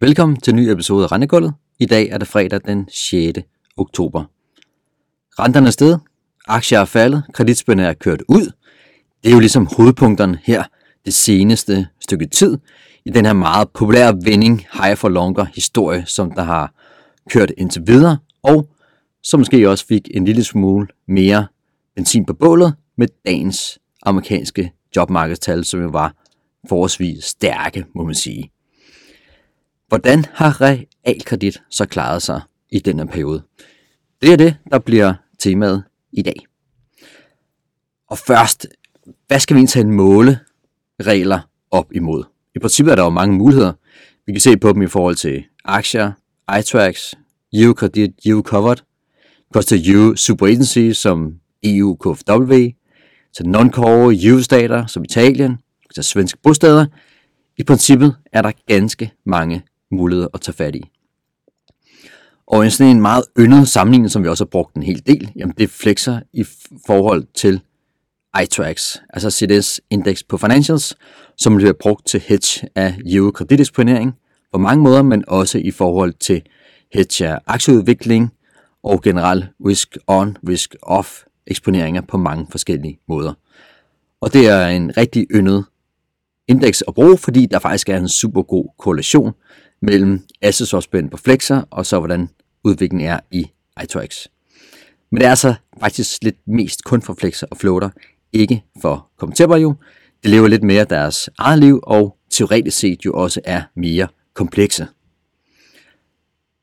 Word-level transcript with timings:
Velkommen 0.00 0.40
til 0.40 0.50
en 0.50 0.56
ny 0.56 0.70
episode 0.70 1.04
af 1.04 1.12
Rentegulvet. 1.12 1.54
I 1.78 1.86
dag 1.86 2.08
er 2.08 2.18
det 2.18 2.28
fredag 2.28 2.60
den 2.64 2.88
6. 2.88 3.38
oktober. 3.76 4.24
Renterne 5.38 5.66
er 5.66 5.70
sted, 5.70 5.98
aktier 6.46 6.80
er 6.80 6.84
faldet, 6.84 7.22
kreditspændene 7.32 7.88
er 7.88 7.94
kørt 7.94 8.22
ud. 8.28 8.52
Det 9.22 9.28
er 9.28 9.32
jo 9.32 9.38
ligesom 9.38 9.68
hovedpunkterne 9.76 10.38
her 10.44 10.64
det 11.04 11.14
seneste 11.14 11.88
stykke 12.00 12.26
tid 12.26 12.58
i 13.04 13.10
den 13.10 13.26
her 13.26 13.32
meget 13.32 13.68
populære 13.70 14.18
vending 14.24 14.66
high 14.72 14.96
for 14.96 15.08
longer 15.08 15.46
historie, 15.54 16.06
som 16.06 16.32
der 16.32 16.42
har 16.42 16.72
kørt 17.30 17.52
indtil 17.58 17.82
videre, 17.86 18.18
og 18.42 18.68
som 19.22 19.40
måske 19.40 19.70
også 19.70 19.86
fik 19.86 20.08
en 20.14 20.24
lille 20.24 20.44
smule 20.44 20.86
mere 21.08 21.46
benzin 21.94 22.26
på 22.26 22.34
bålet 22.34 22.74
med 22.96 23.08
dagens 23.26 23.78
amerikanske 24.02 24.72
jobmarkedstal, 24.96 25.64
som 25.64 25.80
jo 25.80 25.88
var 25.88 26.14
forholdsvis 26.68 27.24
stærke, 27.24 27.84
må 27.94 28.04
man 28.04 28.14
sige. 28.14 28.50
Hvordan 29.88 30.24
har 30.32 30.60
realkredit 30.60 31.62
så 31.70 31.86
klaret 31.86 32.22
sig 32.22 32.40
i 32.70 32.78
denne 32.78 33.06
periode? 33.06 33.42
Det 34.22 34.32
er 34.32 34.36
det, 34.36 34.56
der 34.70 34.78
bliver 34.78 35.14
temaet 35.38 35.84
i 36.12 36.22
dag. 36.22 36.46
Og 38.10 38.18
først, 38.18 38.66
hvad 39.26 39.40
skal 39.40 39.56
vi 39.56 39.60
egentlig 39.60 39.86
måle 39.86 40.38
regler 41.02 41.40
op 41.70 41.92
imod? 41.92 42.24
I 42.54 42.58
princippet 42.58 42.92
er 42.92 42.96
der 42.96 43.04
jo 43.04 43.10
mange 43.10 43.36
muligheder. 43.36 43.72
Vi 44.26 44.32
kan 44.32 44.40
se 44.40 44.56
på 44.56 44.72
dem 44.72 44.82
i 44.82 44.86
forhold 44.86 45.14
til 45.14 45.44
aktier, 45.64 46.12
iTrax, 46.58 47.12
EU-kredit, 47.54 48.10
EU-covered, 48.26 48.76
koster 49.52 49.76
EU 49.84 50.16
Super 50.16 50.46
Agency 50.46 50.90
som 50.92 51.34
EU 51.62 51.94
KFW, 51.94 52.54
til 53.36 53.44
non-core 53.44 54.26
EU-stater 54.26 54.86
som 54.86 55.04
Italien, 55.04 55.58
til 55.94 56.04
svenske 56.04 56.38
bosteder. 56.42 56.86
I 57.56 57.62
princippet 57.62 58.16
er 58.32 58.42
der 58.42 58.52
ganske 58.66 59.12
mange 59.24 59.62
muligheder 59.90 60.28
at 60.34 60.40
tage 60.40 60.54
fat 60.54 60.74
i. 60.74 60.82
Og 62.46 62.64
en 62.64 62.70
sådan 62.70 62.96
en 62.96 63.02
meget 63.02 63.24
yndet 63.38 63.68
sammenligning, 63.68 64.10
som 64.10 64.22
vi 64.22 64.28
også 64.28 64.44
har 64.44 64.48
brugt 64.48 64.74
en 64.74 64.82
hel 64.82 65.06
del, 65.06 65.32
jamen 65.36 65.54
det 65.58 65.70
flexer 65.70 66.20
i 66.32 66.44
forhold 66.86 67.24
til 67.34 67.60
iTrax, 68.42 68.96
altså 69.10 69.30
CDS 69.30 69.80
Index 69.90 70.22
på 70.28 70.36
Financials, 70.36 70.96
som 71.36 71.56
bliver 71.56 71.72
brugt 71.72 72.06
til 72.06 72.20
hedge 72.20 72.68
af 72.74 72.98
euro 73.06 73.30
krediteksponering 73.30 74.14
på 74.52 74.58
mange 74.58 74.82
måder, 74.82 75.02
men 75.02 75.24
også 75.28 75.58
i 75.58 75.70
forhold 75.70 76.12
til 76.12 76.42
hedge 76.92 77.28
af 77.28 77.38
aktieudvikling 77.46 78.32
og 78.82 79.02
generelt 79.02 79.44
risk 79.66 79.96
on, 80.06 80.36
risk 80.48 80.76
off 80.82 81.22
eksponeringer 81.46 82.00
på 82.00 82.16
mange 82.16 82.46
forskellige 82.50 82.98
måder. 83.08 83.32
Og 84.20 84.32
det 84.32 84.48
er 84.48 84.66
en 84.66 84.96
rigtig 84.96 85.26
yndet 85.30 85.64
indeks 86.48 86.84
at 86.88 86.94
bruge, 86.94 87.18
fordi 87.18 87.46
der 87.46 87.58
faktisk 87.58 87.88
er 87.88 87.96
en 87.96 88.08
super 88.08 88.42
god 88.42 88.68
korrelation 88.78 89.32
mellem 89.82 90.20
assetsopspænd 90.42 91.10
på 91.10 91.16
flexer 91.16 91.62
og 91.70 91.86
så 91.86 91.98
hvordan 91.98 92.28
udviklingen 92.64 93.08
er 93.08 93.20
i 93.30 93.46
iTrax. 93.82 94.26
Men 95.10 95.20
det 95.20 95.26
er 95.26 95.30
altså 95.30 95.54
faktisk 95.80 96.22
lidt 96.22 96.36
mest 96.46 96.84
kun 96.84 97.02
for 97.02 97.14
flexer 97.14 97.46
og 97.50 97.56
floater, 97.56 97.90
ikke 98.32 98.64
for 98.82 99.08
kommenterbare 99.16 99.60
jo. 99.60 99.74
Det 100.22 100.30
lever 100.30 100.48
lidt 100.48 100.62
mere 100.62 100.84
deres 100.84 101.30
eget 101.38 101.58
liv 101.58 101.80
og 101.82 102.16
teoretisk 102.30 102.78
set 102.78 103.04
jo 103.04 103.12
også 103.12 103.40
er 103.44 103.62
mere 103.74 104.08
komplekse. 104.34 104.86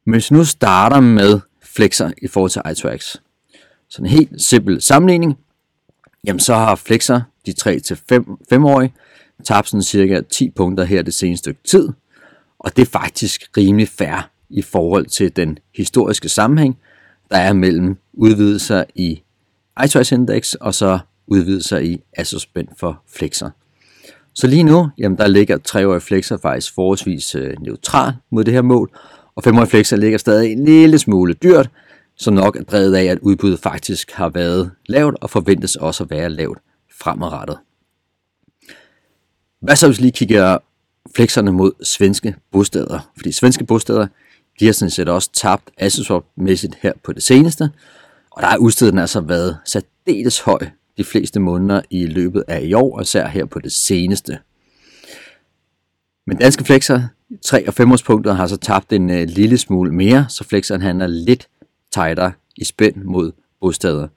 Men 0.05 0.13
hvis 0.13 0.31
vi 0.31 0.35
nu 0.35 0.45
starter 0.45 0.99
med 0.99 1.39
flexer 1.61 2.11
i 2.21 2.27
forhold 2.27 2.51
til 2.51 2.61
iTrax, 2.71 3.15
så 3.89 4.01
en 4.01 4.05
helt 4.05 4.41
simpel 4.41 4.81
sammenligning, 4.81 5.37
jamen 6.23 6.39
så 6.39 6.53
har 6.53 6.75
flexer 6.75 7.21
de 7.45 7.53
3-5-årige 7.61 8.93
tabt 9.43 9.69
sådan 9.69 9.83
cirka 9.83 10.21
10 10.21 10.49
punkter 10.49 10.83
her 10.83 11.01
det 11.01 11.13
seneste 11.13 11.41
stykke 11.43 11.59
tid, 11.63 11.89
og 12.63 12.75
det 12.75 12.81
er 12.81 12.91
faktisk 12.91 13.49
rimelig 13.57 13.89
fair 13.89 14.29
i 14.49 14.61
forhold 14.61 15.05
til 15.05 15.35
den 15.35 15.57
historiske 15.75 16.29
sammenhæng, 16.29 16.77
der 17.31 17.37
er 17.37 17.53
mellem 17.53 17.97
udvidelser 18.13 18.83
i 18.95 19.21
iTrax 19.85 20.11
Index 20.11 20.53
og 20.53 20.73
så 20.73 20.99
udvidelser 21.27 21.77
i 21.77 22.01
Asospend 22.17 22.67
for 22.77 23.01
flexer. 23.07 23.49
Så 24.33 24.47
lige 24.47 24.63
nu, 24.63 24.89
jamen 24.97 25.17
der 25.17 25.27
ligger 25.27 25.57
3-årige 25.69 26.01
flexer 26.01 26.37
faktisk 26.37 26.73
forholdsvis 26.73 27.35
øh, 27.35 27.53
neutral 27.61 28.13
mod 28.31 28.43
det 28.43 28.53
her 28.53 28.61
mål, 28.61 28.91
og 29.35 29.47
5-årige 29.47 29.69
flexer 29.69 29.97
ligger 29.97 30.17
stadig 30.17 30.51
en 30.51 30.65
lille 30.65 30.99
smule 30.99 31.33
dyrt, 31.33 31.69
som 32.15 32.33
nok 32.33 32.55
er 32.55 32.63
drevet 32.63 32.95
af, 32.95 33.03
at 33.03 33.19
udbuddet 33.19 33.59
faktisk 33.59 34.11
har 34.11 34.29
været 34.29 34.71
lavt 34.85 35.15
og 35.21 35.29
forventes 35.29 35.75
også 35.75 36.03
at 36.03 36.09
være 36.09 36.29
lavt 36.29 36.59
fremadrettet. 36.99 37.57
Hvad 39.61 39.75
så 39.75 39.87
hvis 39.87 39.97
vi 39.97 40.03
lige 40.03 40.11
kigger 40.11 40.57
flexerne 41.15 41.51
mod 41.51 41.71
svenske 41.83 42.35
bosteder? 42.51 43.11
Fordi 43.17 43.31
svenske 43.31 43.63
bosteder, 43.63 44.07
de 44.59 44.65
har 44.65 44.73
sådan 44.73 44.89
set 44.89 45.09
også 45.09 45.29
tabt 45.33 45.69
assetswap-mæssigt 45.77 46.77
her 46.81 46.93
på 47.03 47.13
det 47.13 47.23
seneste, 47.23 47.69
og 48.31 48.41
der 48.41 48.47
har 48.47 48.57
udstedet 48.57 48.99
altså 48.99 49.21
været 49.21 49.57
særdeles 49.65 50.39
høj 50.39 50.59
de 50.97 51.03
fleste 51.03 51.39
måneder 51.39 51.81
i 51.89 52.05
løbet 52.05 52.43
af 52.47 52.61
i 52.61 52.73
år, 52.73 52.95
og 52.95 53.01
især 53.01 53.27
her 53.27 53.45
på 53.45 53.59
det 53.59 53.71
seneste. 53.71 54.39
Men 56.27 56.37
danske 56.37 56.63
flexer, 56.63 57.01
3 57.41 57.67
og 57.67 57.73
5 57.73 57.91
årspunkter, 57.91 58.33
har 58.33 58.47
så 58.47 58.57
tabt 58.57 58.93
en 58.93 59.09
øh, 59.09 59.27
lille 59.27 59.57
smule 59.57 59.93
mere, 59.93 60.25
så 60.29 60.43
flexeren 60.43 60.81
handler 60.81 61.07
lidt 61.07 61.47
tighter 61.91 62.31
i 62.57 62.63
spænd 62.63 62.95
mod 62.95 63.31
bostader 63.61 64.07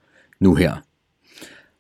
nu 0.41 0.55
her. 0.55 0.86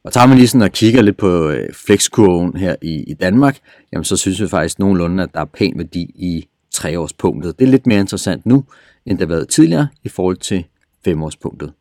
Og 0.06 0.12
tager 0.12 0.26
man 0.26 0.36
lige 0.38 0.48
sådan 0.48 0.62
og 0.62 0.72
kigger 0.72 1.02
lidt 1.02 1.16
på 1.16 1.48
øh, 1.48 1.74
flexkurven 1.74 2.56
her 2.56 2.76
i, 2.82 3.04
i 3.06 3.14
Danmark, 3.14 3.58
jamen 3.92 4.04
så 4.04 4.16
synes 4.16 4.40
vi 4.40 4.48
faktisk 4.48 4.78
nogenlunde, 4.78 5.22
at 5.22 5.28
der 5.34 5.40
er 5.40 5.44
pæn 5.44 5.72
værdi 5.76 6.00
i 6.00 6.48
treårspunktet. 6.72 7.58
Det 7.58 7.66
er 7.66 7.70
lidt 7.70 7.86
mere 7.86 8.00
interessant 8.00 8.46
nu, 8.46 8.64
end 9.06 9.18
det 9.18 9.28
har 9.28 9.34
været 9.34 9.48
tidligere 9.48 9.88
i 10.04 10.08
forhold 10.08 10.36
til 10.36 10.64
femårspunktet. 11.04 11.72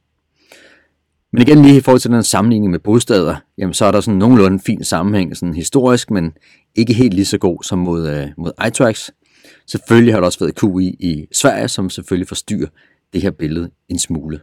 Men 1.33 1.41
igen 1.41 1.61
lige 1.61 1.77
i 1.77 1.81
forhold 1.81 1.99
til 1.99 2.11
den 2.11 2.23
sammenligning 2.23 2.71
med 2.71 2.79
bosteder, 2.79 3.35
jamen 3.57 3.73
så 3.73 3.85
er 3.85 3.91
der 3.91 4.01
sådan 4.01 4.17
nogenlunde 4.17 4.59
fin 4.59 4.83
sammenhæng 4.83 5.37
sådan 5.37 5.55
historisk, 5.55 6.11
men 6.11 6.33
ikke 6.75 6.93
helt 6.93 7.13
lige 7.13 7.25
så 7.25 7.37
god 7.37 7.63
som 7.63 7.79
mod, 7.79 8.09
øh, 8.09 8.27
mod 8.37 8.51
iTrax. 8.67 9.09
Selvfølgelig 9.67 10.13
har 10.13 10.19
der 10.19 10.25
også 10.25 10.39
været 10.39 10.59
QI 10.59 10.87
i 10.99 11.27
Sverige, 11.31 11.67
som 11.67 11.89
selvfølgelig 11.89 12.27
forstyrrer 12.27 12.67
det 13.13 13.21
her 13.21 13.31
billede 13.31 13.69
en 13.89 13.99
smule. 13.99 14.39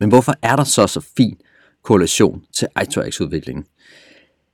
Men 0.00 0.08
hvorfor 0.08 0.34
er 0.42 0.56
der 0.56 0.64
så 0.64 0.86
så 0.86 1.00
fin 1.16 1.38
korrelation 1.88 2.42
til 2.52 2.68
iTrax-udviklingen? 2.82 3.64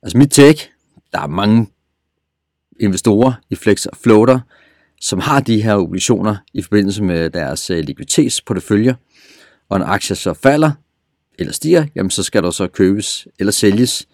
Altså 0.03 0.17
mit 0.17 0.31
take, 0.31 0.69
der 1.11 1.19
er 1.19 1.27
mange 1.27 1.67
investorer 2.79 3.33
i 3.49 3.55
Flex 3.55 3.85
og 3.85 3.97
Floater, 3.97 4.39
som 5.01 5.19
har 5.19 5.39
de 5.39 5.61
her 5.61 5.75
obligationer 5.75 6.35
i 6.53 6.61
forbindelse 6.61 7.03
med 7.03 7.29
deres 7.29 7.69
øh, 7.69 7.79
likviditetsportefølje, 7.79 8.95
og 9.69 9.79
når 9.79 9.85
aktier 9.85 10.15
så 10.15 10.33
falder 10.33 10.71
eller 11.39 11.53
stiger, 11.53 11.85
jamen 11.95 12.09
så 12.09 12.23
skal 12.23 12.43
der 12.43 12.51
så 12.51 12.67
købes 12.67 13.27
eller 13.39 13.51
sælges 13.51 14.07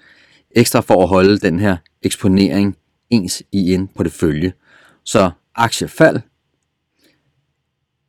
ekstra 0.51 0.79
for 0.79 1.03
at 1.03 1.09
holde 1.09 1.37
den 1.37 1.59
her 1.59 1.77
eksponering 2.01 2.77
ens 3.09 3.43
i 3.51 3.73
en 3.73 3.87
portefølje. 3.87 4.53
Så 5.03 5.31
aktiefald 5.55 6.19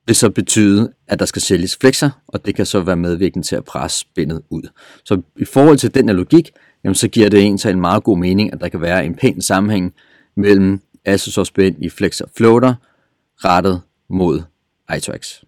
vil 0.06 0.16
så 0.16 0.30
betyde, 0.30 0.92
at 1.06 1.18
der 1.18 1.26
skal 1.26 1.42
sælges 1.42 1.76
flexer, 1.76 2.10
og 2.26 2.46
det 2.46 2.54
kan 2.54 2.66
så 2.66 2.80
være 2.80 2.96
medvirkende 2.96 3.46
til 3.46 3.56
at 3.56 3.64
presse 3.64 3.98
spændet 3.98 4.42
ud. 4.50 4.62
Så 5.04 5.22
i 5.36 5.44
forhold 5.44 5.78
til 5.78 5.94
den 5.94 6.08
her 6.08 6.14
logik, 6.14 6.50
jamen 6.84 6.94
så 6.94 7.08
giver 7.08 7.28
det 7.28 7.40
egentlig 7.40 7.70
en 7.70 7.80
meget 7.80 8.04
god 8.04 8.18
mening, 8.18 8.52
at 8.52 8.60
der 8.60 8.68
kan 8.68 8.80
være 8.80 9.06
en 9.06 9.14
pæn 9.14 9.42
sammenhæng 9.42 9.94
mellem 10.36 10.80
assets 11.04 11.48
spænd 11.48 11.84
i 11.84 11.88
flexer 11.88 12.24
floater 12.36 12.74
rettet 13.44 13.82
mod 14.10 14.42
iTrax. 14.96 15.40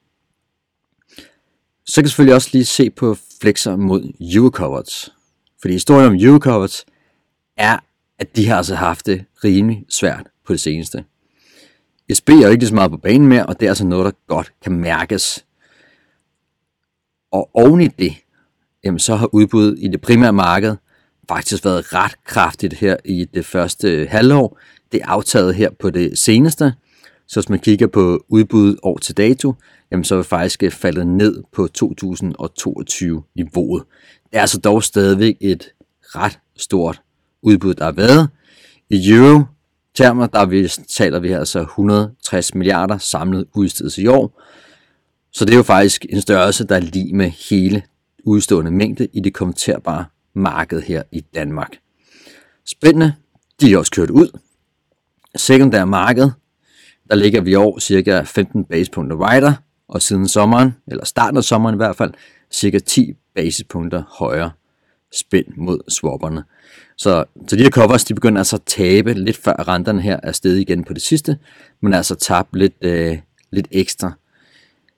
Så 1.86 1.94
kan 1.94 2.02
jeg 2.02 2.10
selvfølgelig 2.10 2.34
også 2.34 2.50
lige 2.52 2.64
se 2.64 2.90
på 2.90 3.16
flexer 3.40 3.76
mod 3.76 4.12
Eurocoverts. 4.34 5.12
Fordi 5.60 5.72
historien 5.72 6.08
om 6.08 6.16
Eurocoverts 6.20 6.84
er, 7.56 7.78
at 8.18 8.36
de 8.36 8.48
har 8.48 8.56
altså 8.56 8.74
haft 8.74 9.06
det 9.06 9.24
rimelig 9.44 9.84
svært 9.88 10.26
på 10.46 10.52
det 10.52 10.60
seneste. 10.60 11.04
SB 12.12 12.28
er 12.28 12.46
jo 12.46 12.48
ikke 12.48 12.66
så 12.66 12.74
meget 12.74 12.90
på 12.90 12.96
banen 12.96 13.28
mere, 13.28 13.46
og 13.46 13.60
det 13.60 13.66
er 13.66 13.70
altså 13.70 13.86
noget, 13.86 14.04
der 14.04 14.34
godt 14.34 14.52
kan 14.62 14.72
mærkes. 14.72 15.44
Og 17.32 17.50
oven 17.54 17.80
i 17.80 17.88
det, 17.88 18.12
jamen 18.84 18.98
så 18.98 19.16
har 19.16 19.34
udbuddet 19.34 19.78
i 19.78 19.88
det 19.88 20.00
primære 20.00 20.32
marked 20.32 20.76
faktisk 21.28 21.64
været 21.64 21.94
ret 21.94 22.24
kraftigt 22.24 22.74
her 22.74 22.96
i 23.04 23.24
det 23.34 23.46
første 23.46 24.06
halvår. 24.10 24.58
Det 24.92 25.02
er 25.02 25.06
aftaget 25.06 25.54
her 25.54 25.70
på 25.80 25.90
det 25.90 26.18
seneste. 26.18 26.74
Så 27.26 27.40
hvis 27.40 27.48
man 27.48 27.58
kigger 27.58 27.86
på 27.86 28.24
udbuddet 28.28 28.78
år 28.82 28.98
til 28.98 29.16
dato, 29.16 29.54
jamen 29.90 30.04
så 30.04 30.14
er 30.14 30.18
det 30.18 30.26
faktisk 30.26 30.62
øh, 30.62 30.70
faldet 30.70 31.06
ned 31.06 31.42
på 31.52 31.68
2022-niveauet. 31.78 33.84
Det 34.30 34.36
er 34.36 34.40
altså 34.40 34.60
dog 34.60 34.82
stadigvæk 34.82 35.36
et 35.40 35.68
ret 36.02 36.38
stort 36.56 37.02
udbud, 37.42 37.74
der 37.74 37.84
har 37.84 37.92
været. 37.92 38.28
I 38.90 39.12
euro 39.12 39.42
termer, 39.94 40.26
der 40.26 40.46
vi, 40.46 40.68
taler 40.88 41.18
vi 41.18 41.32
altså 41.32 41.60
160 41.60 42.54
milliarder 42.54 42.98
samlet 42.98 43.46
udstedes 43.54 43.98
i 43.98 44.06
år. 44.06 44.42
Så 45.32 45.44
det 45.44 45.52
er 45.52 45.56
jo 45.56 45.62
faktisk 45.62 46.06
en 46.08 46.20
størrelse, 46.20 46.66
der 46.66 46.76
er 46.76 46.80
lige 46.80 47.16
med 47.16 47.30
hele 47.50 47.82
udstående 48.24 48.70
mængde 48.70 49.08
i 49.12 49.20
det 49.20 49.34
kommenterbare 49.34 50.04
marked 50.34 50.82
her 50.82 51.02
i 51.12 51.20
Danmark. 51.20 51.76
Spændende, 52.66 53.14
de 53.60 53.72
er 53.72 53.78
også 53.78 53.92
kørt 53.92 54.10
ud. 54.10 54.38
Sekundær 55.36 55.84
marked, 55.84 56.30
der 57.10 57.14
ligger 57.14 57.40
vi 57.40 57.50
i 57.50 57.54
år 57.54 57.78
cirka 57.78 58.22
15 58.22 58.64
basispunkter 58.64 59.16
wider, 59.16 59.52
og 59.88 60.02
siden 60.02 60.28
sommeren, 60.28 60.76
eller 60.86 61.04
starten 61.04 61.36
af 61.36 61.44
sommeren 61.44 61.74
i 61.74 61.76
hvert 61.76 61.96
fald, 61.96 62.14
cirka 62.50 62.78
10 62.78 63.12
basispunkter 63.34 64.02
højere 64.18 64.50
spænd 65.20 65.46
mod 65.56 65.78
swapperne. 65.88 66.44
Så, 66.96 67.24
så 67.48 67.56
de 67.56 67.62
her 67.62 67.70
covers, 67.70 68.04
de 68.04 68.14
begynder 68.14 68.40
altså 68.40 68.56
at 68.56 68.62
tabe 68.66 69.14
lidt 69.14 69.36
før 69.36 69.68
renterne 69.68 70.02
her 70.02 70.20
er 70.22 70.32
steget 70.32 70.60
igen 70.60 70.84
på 70.84 70.92
det 70.92 71.02
sidste, 71.02 71.38
men 71.80 71.94
altså 71.94 72.14
tabt 72.14 72.56
lidt, 72.56 72.74
øh, 72.80 73.18
lidt 73.50 73.68
ekstra 73.70 74.12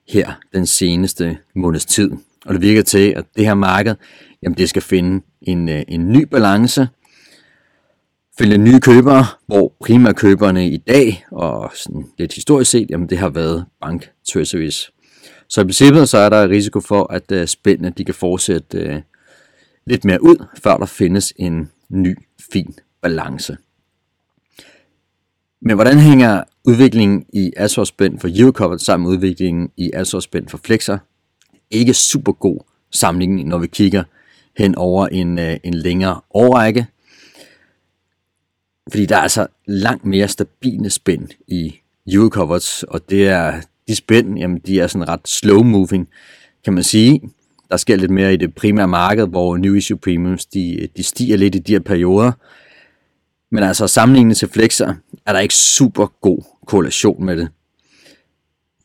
her 0.07 0.31
den 0.53 0.65
seneste 0.65 1.37
måneds 1.55 1.85
tid. 1.85 2.11
Og 2.45 2.53
det 2.53 2.61
virker 2.61 2.81
til, 2.81 3.13
at 3.17 3.25
det 3.35 3.45
her 3.45 3.53
marked, 3.53 3.95
jamen 4.43 4.57
det 4.57 4.69
skal 4.69 4.81
finde 4.81 5.25
en, 5.41 5.69
øh, 5.69 5.83
en 5.87 6.11
ny 6.11 6.23
balance, 6.23 6.87
finde 8.37 8.57
nye 8.57 8.79
købere, 8.79 9.25
hvor 9.47 9.73
primærkøberne 9.81 10.69
i 10.69 10.77
dag, 10.77 11.25
og 11.31 11.71
sådan 11.75 12.05
lidt 12.17 12.33
historisk 12.33 12.71
set, 12.71 12.89
jamen 12.89 13.09
det 13.09 13.17
har 13.17 13.29
været 13.29 13.65
bank 13.81 14.09
treasuries. 14.33 14.91
Så 15.49 15.61
i 15.61 15.63
princippet 15.63 16.09
så 16.09 16.17
er 16.17 16.29
der 16.29 16.49
risiko 16.49 16.79
for, 16.79 17.13
at 17.13 17.31
øh, 17.31 17.47
spændene 17.47 17.93
de 17.97 18.05
kan 18.05 18.13
fortsætte 18.13 18.77
øh, 18.77 19.01
lidt 19.87 20.05
mere 20.05 20.23
ud, 20.23 20.45
før 20.63 20.77
der 20.77 20.85
findes 20.85 21.33
en 21.37 21.71
ny, 21.89 22.17
fin 22.53 22.75
balance. 23.01 23.57
Men 25.61 25.75
hvordan 25.75 25.99
hænger 25.99 26.43
udviklingen 26.65 27.25
i 27.33 27.53
Azure-spænd 27.57 28.19
for 28.19 28.29
Eurocopper 28.39 28.77
sammen 28.77 29.07
med 29.07 29.17
udviklingen 29.17 29.69
i 29.77 29.91
Azure-spænd 29.93 30.47
for 30.47 30.59
flexer? 30.65 30.97
Ikke 31.71 31.93
super 31.93 32.31
god 32.31 32.59
sammenligning, 32.91 33.49
når 33.49 33.57
vi 33.57 33.67
kigger 33.67 34.03
hen 34.57 34.75
over 34.75 35.07
en, 35.07 35.39
øh, 35.39 35.57
en 35.63 35.73
længere 35.73 36.21
årrække. 36.33 36.87
Fordi 38.91 39.05
der 39.05 39.17
er 39.17 39.21
altså 39.21 39.47
langt 39.65 40.05
mere 40.05 40.27
stabile 40.27 40.89
spænd 40.89 41.29
i 41.47 41.79
yield 42.07 42.29
covers, 42.29 42.83
og 42.83 43.09
det 43.09 43.27
er 43.27 43.61
de 43.87 43.95
spænd, 43.95 44.37
jamen 44.37 44.59
de 44.59 44.79
er 44.79 44.87
sådan 44.87 45.07
ret 45.07 45.27
slow 45.27 45.63
moving, 45.63 46.07
kan 46.63 46.73
man 46.73 46.83
sige. 46.83 47.21
Der 47.69 47.77
sker 47.77 47.95
lidt 47.95 48.11
mere 48.11 48.33
i 48.33 48.37
det 48.37 48.55
primære 48.55 48.87
marked, 48.87 49.27
hvor 49.27 49.57
new 49.57 49.73
issue 49.73 49.97
premiums, 49.97 50.45
de, 50.45 50.87
de 50.97 51.03
stiger 51.03 51.37
lidt 51.37 51.55
i 51.55 51.59
de 51.59 51.71
her 51.71 51.79
perioder. 51.79 52.31
Men 53.51 53.63
altså 53.63 53.87
sammenlignet 53.87 54.37
til 54.37 54.47
flexer, 54.47 54.93
er 55.25 55.33
der 55.33 55.39
ikke 55.39 55.55
super 55.55 56.07
god 56.21 56.41
korrelation 56.67 57.25
med 57.25 57.37
det. 57.37 57.49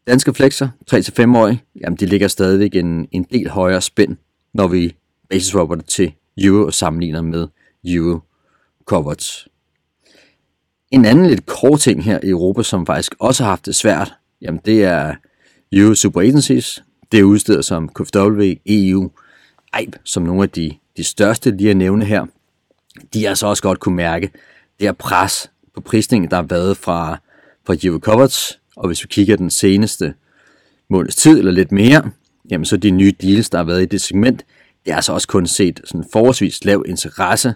Danske 0.06 0.34
flexer, 0.34 0.69
3-5-årige, 0.94 1.62
jamen 1.81 1.96
de 1.96 2.06
ligger 2.06 2.29
stadigvæk 2.29 2.75
en, 2.75 3.08
en 3.11 3.26
del 3.32 3.49
højere 3.49 3.81
spænd, 3.81 4.17
når 4.55 4.69
vi 4.69 4.96
basis 5.31 5.52
det 5.52 5.84
til 5.84 6.12
euro 6.38 6.67
og 6.67 6.75
sammenligner 6.75 7.23
med 7.23 7.46
euro 7.84 8.20
coverage. 8.84 9.49
En 10.90 11.05
anden 11.05 11.26
lidt 11.26 11.46
kort 11.46 11.81
ting 11.81 12.05
her 12.05 12.20
i 12.23 12.29
Europa, 12.29 12.62
som 12.62 12.87
faktisk 12.87 13.14
også 13.19 13.43
har 13.43 13.50
haft 13.50 13.67
det 13.67 13.75
svært, 13.75 14.12
Jamen 14.43 14.61
det 14.64 14.84
er 14.84 15.14
Euro 15.73 15.94
Super 15.94 16.20
Agencies, 16.20 16.84
det 17.12 17.20
er 17.20 17.24
udstedet 17.24 17.64
som 17.64 17.88
KFW, 17.88 18.52
EU, 18.66 19.10
EIB, 19.78 19.96
som 20.04 20.22
nogle 20.22 20.42
af 20.42 20.50
de, 20.50 20.72
de 20.96 21.04
største 21.04 21.50
lige 21.50 21.70
at 21.70 21.76
nævne 21.76 22.04
her. 22.04 22.26
De 23.14 23.18
har 23.18 23.26
så 23.26 23.28
altså 23.28 23.46
også 23.46 23.62
godt 23.62 23.80
kunne 23.80 23.96
mærke 23.96 24.30
det 24.78 24.86
her 24.86 24.92
pres 24.92 25.50
på 25.74 25.80
prisningen, 25.80 26.30
der 26.30 26.36
har 26.36 26.42
været 26.42 26.76
fra, 26.76 27.18
fra 27.66 27.76
Euro 27.84 27.98
Coverts, 27.98 28.60
og 28.76 28.86
hvis 28.86 29.02
vi 29.02 29.08
kigger 29.10 29.36
den 29.36 29.50
seneste 29.50 30.14
måneds 30.90 31.16
tid 31.16 31.38
eller 31.38 31.52
lidt 31.52 31.72
mere, 31.72 32.10
jamen 32.50 32.64
så 32.64 32.76
de 32.76 32.90
nye 32.90 33.12
deals, 33.22 33.50
der 33.50 33.58
har 33.58 33.64
været 33.64 33.82
i 33.82 33.86
det 33.86 34.00
segment, 34.00 34.44
det 34.84 34.92
er 34.92 34.96
altså 34.96 35.12
også 35.12 35.28
kun 35.28 35.46
set 35.46 35.80
sådan 35.84 36.04
forholdsvis 36.12 36.64
lav 36.64 36.84
interesse 36.86 37.54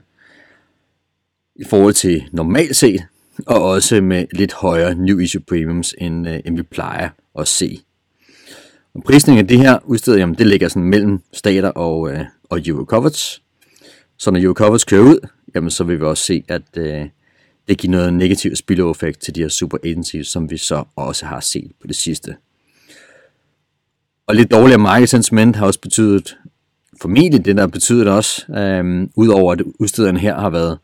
i 1.56 1.64
forhold 1.64 1.94
til 1.94 2.28
normalt 2.32 2.76
set, 2.76 3.00
og 3.46 3.62
også 3.62 4.00
med 4.00 4.26
lidt 4.32 4.52
højere 4.52 4.94
new 4.94 5.18
issue 5.18 5.42
premiums, 5.42 5.94
end, 5.98 6.28
øh, 6.28 6.40
end 6.44 6.56
vi 6.56 6.62
plejer 6.62 7.08
at 7.38 7.48
se. 7.48 7.80
Og 8.96 9.02
prisningen 9.02 9.44
af 9.44 9.48
det 9.48 9.58
her 9.58 9.78
udsted, 9.84 10.16
jamen 10.16 10.34
det 10.34 10.46
ligger 10.46 10.68
sådan 10.68 10.82
mellem 10.82 11.20
stater 11.32 11.68
og, 11.68 12.12
øh, 12.12 12.20
og 12.50 12.60
euro 12.66 12.84
coverage. 12.84 13.40
Så 14.16 14.30
når 14.30 14.40
euro 14.42 14.54
coverage 14.54 14.84
kører 14.86 15.02
ud, 15.02 15.28
jamen 15.54 15.70
så 15.70 15.84
vil 15.84 15.98
vi 15.98 16.04
også 16.04 16.24
se, 16.24 16.44
at 16.48 16.62
øh, 16.76 17.06
det 17.68 17.78
giver 17.78 17.90
noget 17.90 18.14
negativ 18.14 18.56
spillover 18.56 18.90
effekt 18.90 19.20
til 19.20 19.34
de 19.34 19.40
her 19.40 19.48
super 19.48 19.78
agencies, 19.84 20.28
som 20.28 20.50
vi 20.50 20.56
så 20.56 20.84
også 20.96 21.26
har 21.26 21.40
set 21.40 21.72
på 21.80 21.86
det 21.86 21.96
sidste. 21.96 22.36
Og 24.26 24.34
lidt 24.34 24.50
dårligere 24.50 24.80
market 24.80 25.08
sentiment 25.08 25.56
har 25.56 25.66
også 25.66 25.80
betydet, 25.80 26.36
formentlig 27.02 27.44
det 27.44 27.56
der 27.56 27.66
betydet 27.66 28.08
også, 28.08 28.52
øh, 28.52 29.08
udover 29.14 29.52
at 29.52 29.62
udstederne 29.78 30.18
her 30.18 30.40
har 30.40 30.50
været 30.50 30.78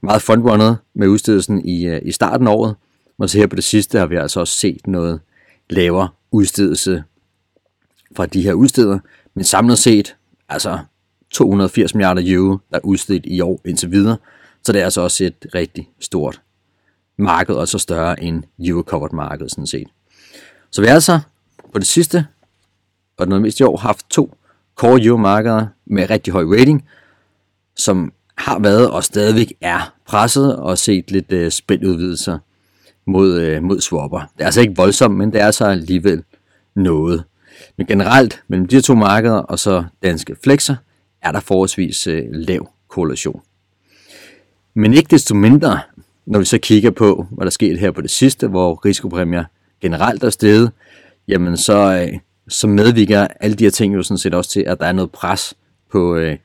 meget 0.00 0.22
frontrunnet 0.22 0.76
med 0.94 1.08
udstedelsen 1.08 1.64
i, 1.68 1.86
øh, 1.86 2.00
i 2.04 2.12
starten 2.12 2.46
af 2.46 2.52
året. 2.52 2.74
Men 3.18 3.28
så 3.28 3.38
her 3.38 3.46
på 3.46 3.56
det 3.56 3.64
sidste 3.64 3.98
har 3.98 4.06
vi 4.06 4.16
altså 4.16 4.40
også 4.40 4.58
set 4.58 4.86
noget 4.86 5.20
lavere 5.70 6.08
udstedelse 6.32 7.04
fra 8.16 8.26
de 8.26 8.42
her 8.42 8.52
udsteder. 8.52 8.98
Men 9.34 9.44
samlet 9.44 9.78
set, 9.78 10.16
altså 10.48 10.78
280 11.30 11.94
milliarder 11.94 12.22
euro, 12.24 12.58
der 12.70 12.76
er 12.76 12.84
udstedt 12.84 13.26
i 13.26 13.40
år 13.40 13.60
indtil 13.64 13.90
videre. 13.90 14.16
Så 14.62 14.72
det 14.72 14.80
er 14.80 14.84
altså 14.84 15.00
også 15.00 15.24
et 15.24 15.46
rigtig 15.54 15.90
stort 16.00 16.40
marked, 17.18 17.54
og 17.54 17.68
så 17.68 17.78
større 17.78 18.22
end 18.22 18.42
euro-covered 18.58 19.12
marked 19.12 19.48
sådan 19.48 19.66
set. 19.66 19.88
Så 20.70 20.80
vi 20.80 20.86
har 20.86 20.94
altså 20.94 21.20
på 21.72 21.78
det 21.78 21.86
sidste, 21.86 22.26
og 23.18 23.28
noget 23.28 23.42
mest 23.42 23.60
i 23.60 23.62
år, 23.62 23.76
haft 23.76 24.06
to 24.10 24.34
core 24.76 25.04
euro-markeder 25.04 25.66
med 25.86 26.10
rigtig 26.10 26.32
høj 26.32 26.44
rating, 26.44 26.88
som 27.76 28.12
har 28.38 28.58
været 28.58 28.90
og 28.90 29.04
stadigvæk 29.04 29.54
er 29.60 29.94
presset 30.06 30.56
og 30.56 30.78
set 30.78 31.10
lidt 31.10 31.32
øh, 31.32 31.50
spændudvidelser 31.50 32.38
mod, 33.06 33.40
øh, 33.40 33.62
mod 33.62 33.80
swapper. 33.80 34.18
Det 34.18 34.40
er 34.40 34.44
altså 34.44 34.60
ikke 34.60 34.76
voldsomt, 34.76 35.16
men 35.16 35.32
det 35.32 35.40
er 35.40 35.50
så 35.50 35.64
alligevel 35.64 36.24
noget. 36.74 37.24
Men 37.76 37.86
generelt 37.86 38.42
mellem 38.48 38.66
de 38.66 38.80
to 38.80 38.94
markeder 38.94 39.36
og 39.36 39.58
så 39.58 39.84
danske 40.02 40.36
flexer 40.44 40.76
er 41.22 41.32
der 41.32 41.40
forholdsvis 41.40 42.06
øh, 42.06 42.24
lav 42.30 42.68
korrelation. 42.88 43.42
Men 44.74 44.94
ikke 44.94 45.08
desto 45.10 45.34
mindre, 45.34 45.80
når 46.26 46.38
vi 46.38 46.44
så 46.44 46.58
kigger 46.58 46.90
på, 46.90 47.26
hvad 47.30 47.44
der 47.44 47.50
skete 47.50 47.78
her 47.78 47.90
på 47.90 48.00
det 48.00 48.10
sidste, 48.10 48.48
hvor 48.48 48.86
risikopræmier 48.86 49.44
generelt 49.80 50.24
er 50.24 50.30
steget, 50.30 50.72
jamen 51.28 51.56
så, 51.56 52.08
øh, 52.12 52.18
så 52.48 52.66
medvirker 52.66 53.26
alle 53.40 53.56
de 53.56 53.64
her 53.64 53.70
ting 53.70 53.94
jo 53.94 54.02
sådan 54.02 54.18
set 54.18 54.34
også 54.34 54.50
til, 54.50 54.60
at 54.60 54.80
der 54.80 54.86
er 54.86 54.92
noget 54.92 55.10
pres 55.10 55.54
på, 55.90 56.16
øh, 56.16 56.36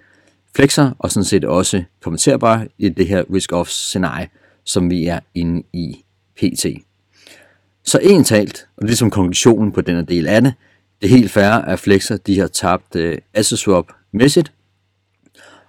flexer, 0.56 0.92
og 1.00 1.12
sådan 1.12 1.26
set 1.26 1.46
også 1.46 1.84
kommenterbare 2.04 2.68
i 2.78 2.90
det 2.90 3.08
her 3.08 3.24
risk-off 3.24 3.70
scenarie, 3.70 4.30
som 4.64 4.90
vi 4.90 5.06
er 5.06 5.20
inde 5.36 5.64
i 5.74 6.04
PT. 6.36 6.66
Så 7.84 8.00
en 8.04 8.24
talt, 8.24 8.68
og 8.78 8.86
ligesom 8.86 9.06
som 9.06 9.12
konklusionen 9.12 9.72
på 9.72 9.82
denne 9.82 10.06
del 10.06 10.28
af 10.28 10.42
det, 10.42 10.54
det 11.02 11.08
er 11.08 11.16
helt 11.16 11.32
fair, 11.32 11.52
at 11.52 11.80
flexer 11.80 12.18
de 12.18 12.40
har 12.40 12.48
tabt 12.48 12.96
øh, 12.96 13.18
asset 13.34 13.60
swap 13.60 13.92
mæssigt, 14.12 14.54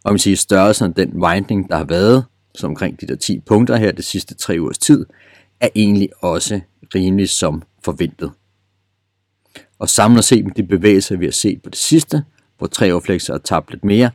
og 0.04 0.12
man 0.12 0.18
siger 0.18 0.36
størrelsen 0.36 0.86
af 0.86 0.94
den 0.94 1.22
winding, 1.22 1.70
der 1.70 1.76
har 1.76 1.84
været, 1.84 2.24
som 2.54 2.70
omkring 2.70 3.00
de 3.00 3.06
der 3.06 3.16
10 3.16 3.40
punkter 3.40 3.76
her 3.76 3.92
de 3.92 4.02
sidste 4.02 4.34
tre 4.34 4.56
ugers 4.60 4.78
tid, 4.78 5.06
er 5.60 5.68
egentlig 5.74 6.08
også 6.20 6.60
rimelig 6.94 7.28
som 7.28 7.62
forventet. 7.84 8.32
Og 9.78 9.88
samlet 9.88 10.24
set 10.24 10.44
med 10.44 10.54
de 10.54 10.62
bevægelser, 10.62 11.16
vi 11.16 11.24
har 11.24 11.32
set 11.32 11.62
på 11.62 11.70
det 11.70 11.78
sidste, 11.78 12.24
hvor 12.58 12.66
tre 12.66 12.94
år 12.94 13.00
flexer 13.00 13.34
har 13.34 13.38
tabt 13.38 13.70
lidt 13.70 13.84
mere, 13.84 14.10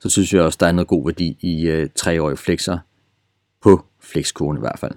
så 0.00 0.08
synes 0.08 0.34
jeg 0.34 0.42
også, 0.42 0.58
der 0.60 0.66
er 0.66 0.72
noget 0.72 0.88
god 0.88 1.04
værdi 1.04 1.36
i 1.40 1.66
øh, 1.66 1.88
treårige 1.94 2.36
flexer 2.36 2.78
på 3.62 3.84
flexkurven 4.00 4.56
i 4.56 4.60
hvert 4.60 4.78
fald. 4.78 4.92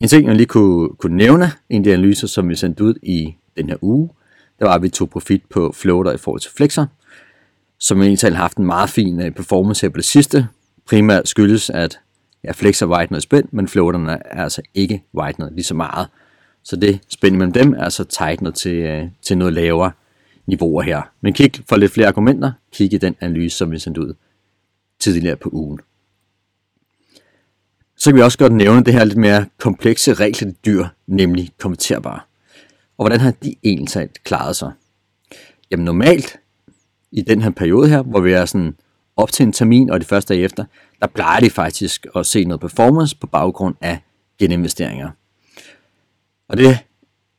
En 0.00 0.08
ting, 0.08 0.26
jeg 0.26 0.36
lige 0.36 0.46
kunne, 0.46 0.88
kunne 0.88 1.16
nævne, 1.16 1.52
en 1.68 1.80
af 1.80 1.84
de 1.84 1.92
analyser, 1.92 2.26
som 2.26 2.48
vi 2.48 2.54
sendte 2.54 2.84
ud 2.84 2.94
i 3.02 3.34
den 3.56 3.68
her 3.68 3.76
uge, 3.82 4.10
der 4.58 4.64
var, 4.64 4.74
at 4.74 4.82
vi 4.82 4.88
tog 4.88 5.10
profit 5.10 5.42
på 5.50 5.72
floater 5.72 6.12
i 6.12 6.16
forhold 6.16 6.40
til 6.40 6.50
flexer, 6.50 6.86
som 7.78 8.02
egentlig 8.02 8.30
har 8.30 8.36
haft 8.36 8.56
en 8.56 8.66
meget 8.66 8.90
fin 8.90 9.20
øh, 9.20 9.30
performance 9.30 9.86
her 9.86 9.90
på 9.90 9.96
det 9.96 10.04
sidste. 10.04 10.48
Primært 10.86 11.28
skyldes, 11.28 11.70
at 11.70 12.00
ja, 12.44 12.52
flexer 12.52 12.86
white 12.86 13.12
noget 13.12 13.22
spænd, 13.22 13.48
men 13.50 13.68
floaterne 13.68 14.12
er 14.12 14.42
altså 14.42 14.62
ikke 14.74 15.04
white 15.14 15.40
noget 15.40 15.54
lige 15.54 15.64
så 15.64 15.74
meget. 15.74 16.08
Så 16.62 16.76
det 16.76 17.00
spænd 17.08 17.36
mellem 17.36 17.52
dem 17.52 17.72
er 17.72 17.84
altså 17.84 18.04
tightenet 18.04 18.54
til, 18.54 18.74
øh, 18.74 19.04
til 19.22 19.38
noget 19.38 19.52
lavere 19.52 19.92
niveauer 20.46 20.82
her. 20.82 21.02
Men 21.20 21.32
kig 21.32 21.52
for 21.68 21.76
lidt 21.76 21.92
flere 21.92 22.08
argumenter, 22.08 22.52
kig 22.72 22.92
i 22.92 22.98
den 22.98 23.16
analyse, 23.20 23.56
som 23.56 23.70
vi 23.70 23.78
sendte 23.78 24.00
ud 24.00 24.14
tidligere 24.98 25.36
på 25.36 25.50
ugen. 25.52 25.80
Så 27.96 28.10
kan 28.10 28.16
vi 28.16 28.22
også 28.22 28.38
godt 28.38 28.52
nævne 28.52 28.84
det 28.84 28.92
her 28.92 29.04
lidt 29.04 29.18
mere 29.18 29.46
komplekse 29.58 30.14
regler 30.14 30.52
dyr, 30.66 30.86
nemlig 31.06 31.50
konverterbare. 31.58 32.20
Og 32.98 33.02
hvordan 33.04 33.20
har 33.20 33.30
de 33.30 33.54
egentlig 33.64 34.08
klaret 34.24 34.56
sig? 34.56 34.72
Jamen 35.70 35.84
normalt, 35.84 36.38
i 37.12 37.22
den 37.22 37.42
her 37.42 37.50
periode 37.50 37.88
her, 37.88 38.02
hvor 38.02 38.20
vi 38.20 38.32
er 38.32 38.44
sådan 38.44 38.76
op 39.16 39.32
til 39.32 39.46
en 39.46 39.52
termin 39.52 39.90
og 39.90 40.00
det 40.00 40.08
første 40.08 40.34
dag 40.34 40.44
efter, 40.44 40.64
der 41.00 41.06
plejer 41.06 41.40
de 41.40 41.50
faktisk 41.50 42.06
at 42.16 42.26
se 42.26 42.44
noget 42.44 42.60
performance 42.60 43.16
på 43.16 43.26
baggrund 43.26 43.74
af 43.80 43.98
geninvesteringer. 44.38 45.10
Og 46.48 46.56
det, 46.56 46.78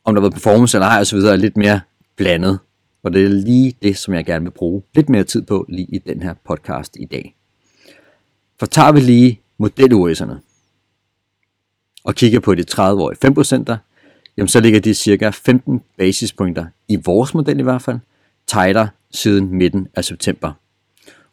om 0.04 0.16
der 0.16 0.22
var 0.22 0.30
performance 0.30 0.78
eller 0.78 0.88
ej 0.88 1.02
osv., 1.02 1.18
er 1.18 1.36
lidt 1.36 1.58
mere 1.58 1.82
blandet. 2.16 2.60
Og 3.04 3.14
det 3.14 3.26
er 3.26 3.30
lige 3.30 3.76
det, 3.82 3.98
som 3.98 4.14
jeg 4.14 4.26
gerne 4.26 4.46
vil 4.46 4.52
bruge 4.52 4.84
lidt 4.96 5.10
mere 5.10 5.24
tid 5.24 5.42
på 5.42 5.66
lige 5.70 5.88
i 5.96 5.98
den 5.98 6.22
her 6.22 6.34
podcast 6.46 6.98
i 7.00 7.06
dag. 7.06 7.36
For 8.60 8.66
tager 8.66 8.92
vi 8.92 9.00
lige 9.00 9.42
model 9.58 9.94
og 12.04 12.16
kigger 12.16 12.40
på 12.40 12.56
de 12.56 12.66
30-årige 12.72 13.72
5%, 13.72 13.78
jamen 14.38 14.48
så 14.48 14.60
ligger 14.60 14.80
de 14.80 14.94
cirka 14.94 15.30
15 15.30 15.82
basispunkter, 15.98 16.66
i 16.88 16.96
vores 16.96 17.34
model 17.34 17.60
i 17.60 17.64
hvert 17.64 17.82
fald, 17.82 18.00
tighter 18.48 18.88
siden 19.12 19.58
midten 19.58 19.88
af 19.96 20.06
september. 20.06 20.52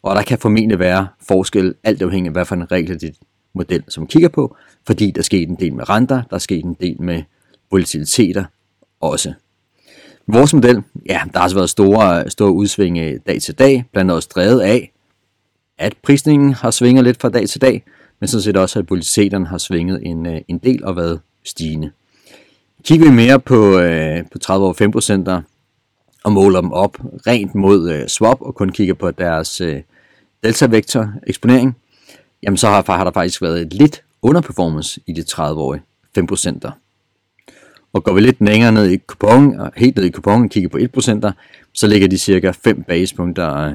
Og 0.03 0.17
der 0.17 0.23
kan 0.23 0.39
formentlig 0.39 0.79
være 0.79 1.09
forskel, 1.29 1.75
alt 1.85 2.03
afhængig 2.03 2.29
af 2.29 2.33
hvad 2.33 2.45
for 2.45 2.55
en 2.55 2.73
regel 2.73 3.17
model, 3.55 3.85
som 3.89 4.07
kigger 4.07 4.29
på, 4.29 4.57
fordi 4.87 5.11
der 5.11 5.23
sker 5.23 5.43
en 5.43 5.55
del 5.55 5.75
med 5.75 5.89
renter, 5.89 6.23
der 6.31 6.39
sker 6.39 6.57
en 6.57 6.77
del 6.81 7.03
med 7.03 7.23
volatiliteter 7.71 8.45
også. 9.01 9.33
Vores 10.27 10.55
model, 10.55 10.83
ja, 11.07 11.21
der 11.33 11.39
har 11.39 11.43
altså 11.43 11.57
været 11.57 11.71
store, 11.71 12.31
store 12.31 12.53
udsving 12.53 12.99
øh, 12.99 13.21
dag 13.27 13.43
til 13.43 13.55
dag, 13.55 13.85
blandt 13.93 14.07
andet 14.11 14.17
også 14.17 14.29
drevet 14.35 14.61
af, 14.61 14.93
at 15.79 15.95
prisningen 16.03 16.53
har 16.55 16.71
svinget 16.71 17.05
lidt 17.05 17.21
fra 17.21 17.29
dag 17.29 17.49
til 17.49 17.61
dag, 17.61 17.85
men 18.21 18.29
sådan 18.29 18.43
set 18.43 18.57
også, 18.57 18.79
at 18.79 18.91
volatiliteten 18.91 19.47
har 19.47 19.59
svinget 19.59 20.01
en, 20.03 20.27
øh, 20.27 20.41
en 20.49 20.59
del 20.59 20.85
og 20.85 20.97
været 20.97 21.21
stigende. 21.45 21.91
Kigger 22.85 23.11
vi 23.11 23.17
mere 23.17 23.41
på, 23.41 23.79
øh, 23.79 24.25
på 24.33 24.39
30 24.39 24.67
år 24.67 24.73
5 24.73 24.93
og 26.25 26.33
måler 26.33 26.61
dem 26.61 26.73
op 26.73 26.99
rent 27.27 27.55
mod 27.55 27.91
øh, 27.91 28.07
swap 28.07 28.41
og 28.41 28.55
kun 28.55 28.69
kigger 28.69 28.95
på 28.95 29.11
deres 29.11 29.61
øh, 29.61 29.83
delta-vektor 30.43 31.13
eksponering, 31.27 31.77
jamen 32.43 32.57
så 32.57 32.69
har, 32.69 32.93
har 32.93 33.05
der 33.05 33.11
faktisk 33.11 33.43
været 33.43 33.73
lidt 33.73 34.03
underperformance 34.23 35.01
i 35.07 35.13
de 35.13 35.25
30-årige 35.31 35.83
5 36.15 36.27
Og 37.93 38.05
går 38.05 38.13
vi 38.13 38.21
lidt 38.21 38.41
længere 38.41 38.73
ned 38.73 38.87
i 38.87 38.97
kupon, 38.97 39.61
og 39.61 39.73
helt 39.77 39.97
ned 39.97 40.05
i 40.05 40.11
kuponen 40.11 40.49
kigger 40.49 40.69
på 40.69 40.79
1 40.79 41.35
så 41.73 41.87
ligger 41.87 42.09
de 42.09 42.19
cirka 42.19 42.51
5 42.65 42.83
basepunkter 42.83 43.57
øh, 43.57 43.73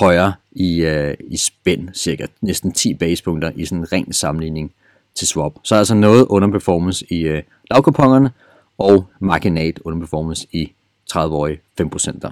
højere 0.00 0.32
i, 0.52 0.80
øh, 0.80 1.14
i 1.30 1.36
spænd, 1.36 1.88
cirka 1.94 2.26
næsten 2.40 2.72
10 2.72 2.94
basepunkter 2.94 3.52
i 3.54 3.64
sådan 3.64 3.78
en 3.78 3.92
ren 3.92 4.12
sammenligning 4.12 4.72
til 5.16 5.26
swap. 5.26 5.52
Så 5.62 5.74
er 5.74 5.78
altså 5.78 5.94
noget 5.94 6.26
underperformance 6.26 7.12
i 7.12 7.20
øh, 7.20 7.42
lavkuponerne 7.70 8.30
og 8.78 9.06
marginalt 9.20 9.80
underperformance 9.84 10.46
i 10.52 10.72
30-årige 11.12 11.60
5%'er. 11.80 12.30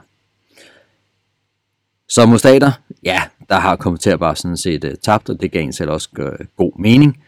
Så 2.08 2.26
mod 2.26 2.38
stater, 2.38 2.72
ja, 3.02 3.22
der 3.48 3.54
har 3.54 3.76
kommenterbart 3.76 4.38
sådan 4.38 4.56
set 4.56 4.84
uh, 4.84 4.90
tabt, 5.02 5.30
og 5.30 5.40
det 5.40 5.52
gav 5.52 5.62
en 5.62 5.72
selv 5.72 5.90
også 5.90 6.08
uh, 6.18 6.46
god 6.56 6.72
mening. 6.78 7.18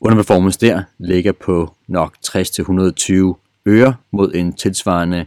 Underperformance 0.00 0.60
der 0.60 0.82
ligger 0.98 1.32
på 1.32 1.74
nok 1.88 2.14
60-120 2.26 3.34
øre 3.66 3.94
mod 4.10 4.34
en 4.34 4.52
tilsvarende 4.52 5.26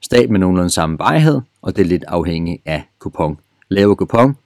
stat 0.00 0.30
med 0.30 0.40
nogenlunde 0.40 0.70
samme 0.70 0.98
vejhed, 0.98 1.40
og 1.62 1.76
det 1.76 1.82
er 1.82 1.86
lidt 1.86 2.04
afhængigt 2.08 2.62
af 2.66 2.82
kupon. 2.98 3.38
Lavere 3.68 3.96
kupon, 3.96 4.36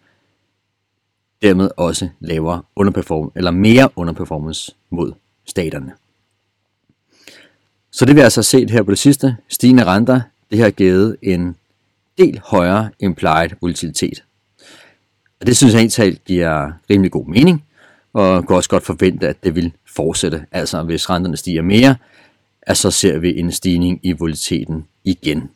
dermed 1.42 1.70
også 1.76 2.08
lavere 2.20 2.62
underperform 2.76 3.32
eller 3.37 3.50
mere 3.50 3.88
underperformance 3.96 4.75
mod 4.90 5.12
staterne. 5.46 5.92
Så 7.90 8.04
det 8.04 8.16
vi 8.16 8.20
altså 8.20 8.42
set 8.42 8.70
her 8.70 8.82
på 8.82 8.90
det 8.90 8.99
sidste, 8.99 9.37
stigende 9.49 9.84
renter, 9.84 10.20
det 10.50 10.58
har 10.58 10.70
givet 10.70 11.16
en 11.22 11.56
del 12.18 12.40
højere 12.44 12.90
implied 13.00 13.50
volatilitet. 13.61 14.25
Og 15.40 15.46
det 15.46 15.56
synes 15.56 15.75
jeg 15.75 15.80
egentlig 15.80 16.20
giver 16.26 16.72
rimelig 16.90 17.12
god 17.12 17.26
mening, 17.26 17.64
og 18.12 18.46
kan 18.46 18.56
også 18.56 18.70
godt 18.70 18.82
forvente, 18.82 19.28
at 19.28 19.44
det 19.44 19.54
vil 19.54 19.72
fortsætte. 19.96 20.46
Altså 20.52 20.82
hvis 20.82 21.11
renterne 21.11 21.37
stiger 21.37 21.62
mere, 21.62 21.96
at 22.62 22.76
så 22.76 22.90
ser 22.90 23.18
vi 23.18 23.38
en 23.38 23.52
stigning 23.52 24.00
i 24.02 24.12
volatiliteten 24.12 24.87
igen. 25.04 25.50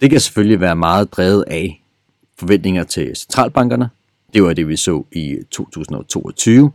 Det 0.00 0.10
kan 0.10 0.20
selvfølgelig 0.20 0.60
være 0.60 0.76
meget 0.76 1.12
drevet 1.12 1.44
af 1.46 1.82
forventninger 2.38 2.84
til 2.84 3.16
centralbankerne. 3.16 3.90
Det 4.34 4.42
var 4.42 4.52
det, 4.52 4.68
vi 4.68 4.76
så 4.76 5.04
i 5.12 5.36
2022. 5.50 6.72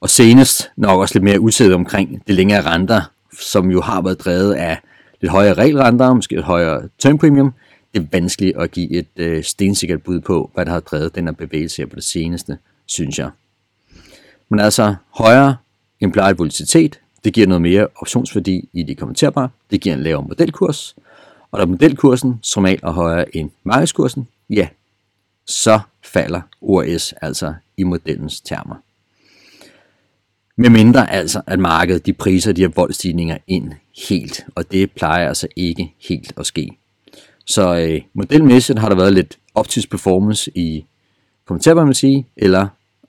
Og 0.00 0.10
senest 0.10 0.70
nok 0.76 1.00
også 1.00 1.14
lidt 1.14 1.24
mere 1.24 1.40
udsættet 1.40 1.74
omkring 1.74 2.22
det 2.26 2.34
længere 2.34 2.62
renter, 2.62 3.02
som 3.40 3.70
jo 3.70 3.80
har 3.80 4.02
været 4.02 4.20
drevet 4.20 4.54
af 4.54 4.78
lidt 5.20 5.32
højere 5.32 5.54
regelrenter, 5.54 6.14
måske 6.14 6.36
et 6.36 6.44
højere 6.44 6.88
term 6.98 7.18
premium, 7.18 7.54
det 7.94 8.02
er 8.02 8.06
vanskeligt 8.12 8.56
at 8.56 8.70
give 8.70 8.90
et 8.90 9.08
øh, 9.16 9.44
stensikkert 9.44 10.02
bud 10.02 10.20
på, 10.20 10.50
hvad 10.54 10.66
der 10.66 10.72
har 10.72 10.80
drevet 10.80 11.14
den 11.14 11.24
her 11.24 11.32
bevægelse 11.32 11.82
her 11.82 11.86
på 11.86 11.96
det 11.96 12.04
seneste, 12.04 12.58
synes 12.86 13.18
jeg. 13.18 13.30
Men 14.48 14.60
altså, 14.60 14.94
højere 15.10 15.56
implied 16.00 16.34
volatilitet, 16.34 17.00
det 17.24 17.32
giver 17.32 17.46
noget 17.46 17.62
mere 17.62 17.86
optionsværdi 17.96 18.68
i 18.72 18.82
de 18.82 18.94
kommenterbare, 18.94 19.48
det 19.70 19.80
giver 19.80 19.94
en 19.94 20.02
lavere 20.02 20.26
modelkurs, 20.28 20.96
og 21.50 21.60
da 21.60 21.64
modelkursen 21.64 22.38
som 22.42 22.64
er 22.64 22.90
højere 22.90 23.36
end 23.36 23.50
markedskursen, 23.64 24.28
ja, 24.50 24.68
så 25.46 25.80
falder 26.04 26.40
ORS 26.60 27.12
altså 27.12 27.54
i 27.76 27.82
modellens 27.82 28.40
termer. 28.40 28.76
Med 30.56 30.70
mindre 30.70 31.10
altså, 31.10 31.42
at 31.46 31.58
markedet 31.58 32.06
de 32.06 32.12
priser 32.12 32.52
de 32.52 32.60
her 32.60 32.68
voldstigninger 32.68 33.38
ind 33.46 33.72
helt, 34.08 34.44
og 34.54 34.72
det 34.72 34.92
plejer 34.92 35.28
altså 35.28 35.48
ikke 35.56 35.94
helt 36.08 36.32
at 36.36 36.46
ske. 36.46 36.70
Så 37.44 37.76
øh, 37.76 38.00
modelmæssigt 38.14 38.78
har 38.78 38.88
der 38.88 38.96
været 38.96 39.12
lidt 39.12 39.38
optisk 39.54 39.90
performance 39.90 40.50
i 40.54 40.84
kommentar, 41.44 41.74
man 41.74 41.94
sige, 41.94 42.26
eller 42.36 42.68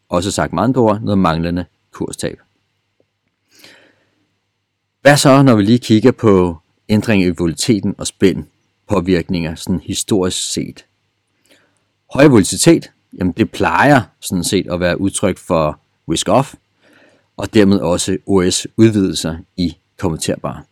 også 0.10 0.32
sagt 0.32 0.54
med 0.54 0.64
andre 0.64 0.82
ord, 0.82 1.02
noget 1.02 1.18
manglende 1.18 1.66
kurstab. 1.92 2.40
Hvad 5.02 5.18
så, 5.18 5.42
når 5.42 5.56
vi 5.56 5.64
lige 5.64 5.80
kigger 5.80 6.12
på 6.12 6.58
ændring 6.90 7.24
i 7.24 7.30
volatiliteten 7.30 7.96
og 7.98 8.08
spænd 8.08 8.44
påvirkninger 8.90 9.56
sådan 9.56 9.80
historisk 9.80 10.52
set? 10.52 10.86
Høj 12.14 12.28
volatilitet, 12.28 12.92
jamen 13.18 13.34
det 13.38 13.52
plejer 13.52 14.02
sådan 14.22 14.44
set 14.44 14.68
at 14.72 14.80
være 14.80 15.02
udtryk 15.02 15.38
for 15.38 15.80
risk-off, 16.12 16.54
og 17.38 17.54
dermed 17.54 17.80
også 17.80 18.18
OS 18.26 18.68
udvidelser 18.78 19.38
i 19.58 19.78
kommenterbare. 19.98 20.64